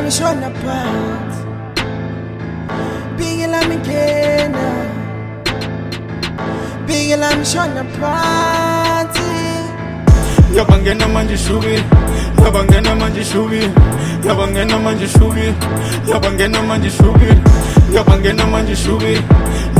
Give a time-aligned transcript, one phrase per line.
[0.00, 1.44] lami shona phansi
[3.16, 4.64] Bigi lami ngena
[6.86, 9.28] Bigi lami shona phansi
[10.56, 11.74] yabangena manje shubi
[12.44, 13.60] yabangena manje shubi
[14.24, 15.54] yabangena manje shubi
[16.08, 17.28] yabangena manje shubi
[17.94, 19.12] yabangena manje shubi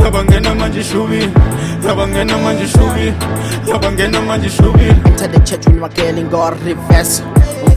[0.03, 1.19] yabangena manje shubi
[1.85, 3.13] yabangena manje shubi
[3.67, 7.21] yabangena manje shubi Enter the church when wakele God reverse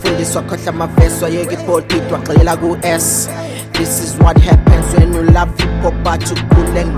[0.04, 3.28] umfundisi wakhohlwa amaverse wayeka ipulpit wagxila ku-s
[3.72, 6.94] This is what happens when you love people but you couldn't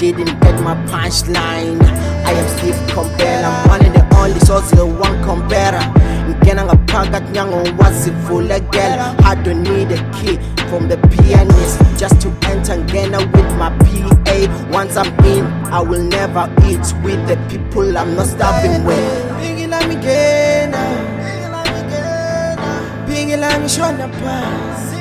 [0.00, 1.80] Didn't get my punchline.
[2.24, 5.80] I am Steve Compare I'm one and the only so the one compare
[6.28, 10.38] ngena ngaphakathi nyangowazivulekela I don't need a key
[10.68, 14.36] from the pianist just to enter ngena with my PA
[14.72, 19.29] once I'm in I will never eat with the people I'm not starving with
[23.70, 24.98] shona phansi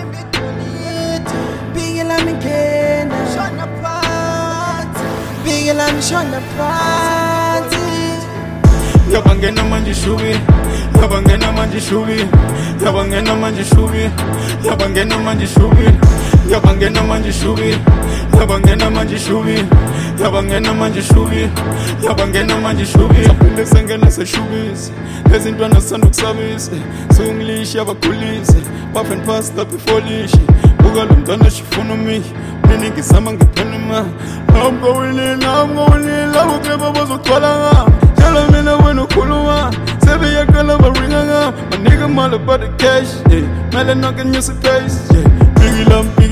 [1.74, 5.06] Bigi lami ngena shona phansi
[5.44, 7.86] Bigi lami shona phansi
[9.14, 10.34] yabangena manje shubi
[11.02, 12.20] yabangena manje shubi
[12.86, 14.04] yabangena manje shubi
[14.68, 15.86] yabangena manje shubi
[16.52, 17.78] yabangena manje ishubi
[18.40, 19.66] yabangena manje ishubi
[20.24, 21.50] yabangena manje ishubi
[22.04, 24.92] yabangena manje ishubi saphinde sengena seshubisi
[25.36, 26.72] ezintwana sisanda ukusabisa
[27.14, 28.58] siungilishe abakhulise
[28.94, 30.40] bafeni phasi lapha ifolishi.
[30.84, 32.34] Buka lo mntwana shifuna umihi
[32.70, 34.10] mini ngizama ngiphena imali
[34.54, 39.72] namngowilile namngowilile abukeba bazogcwala ngami njalo mina wena ukhuluma
[40.04, 43.44] sebeyaqala baringa ngami banika imali about the cash yeah.
[43.74, 45.26] mele nonke nyusipace yeah.
[45.60, 46.29] bigilambig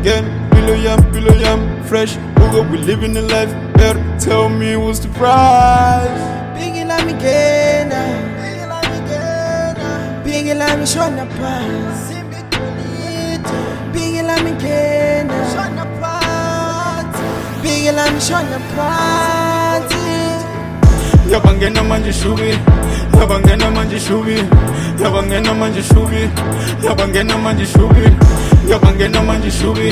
[0.00, 0.24] again.
[0.50, 2.16] Pillow yam, pillow yam, fresh.
[2.40, 3.52] Ugo, we living the life.
[3.74, 6.20] Better tell me what's the price.
[6.56, 8.00] Biggie like me Gena.
[8.40, 9.88] Biggie like me Gena.
[10.24, 12.00] Biggie like me Shona Paz.
[13.92, 15.36] Biggie like me Gena.
[15.52, 17.12] Shona Paz.
[17.62, 19.92] Biggie me Shona Paz.
[21.30, 22.50] Yabangena manje shubi.
[23.18, 24.36] Yabangena manje shubi.
[25.02, 26.22] Yabangena manje shubi.
[26.82, 29.88] Yabangena manje shubi yabangena manje shubi.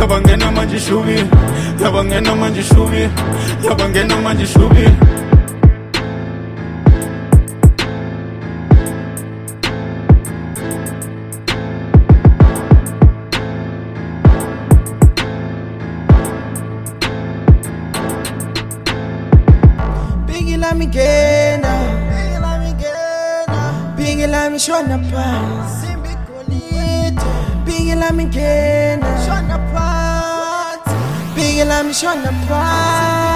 [0.00, 1.16] Yabangena manje shubi.
[1.82, 3.02] Yabangena manje shubi.
[3.66, 4.86] Yabangena manje shubi.
[20.26, 21.82] Biggie let me get now
[23.96, 24.96] Biggie let me show na
[27.72, 29.16] Biggie a me Gainer.
[29.24, 29.58] Shona
[31.34, 33.31] Biggie like me Shona Part.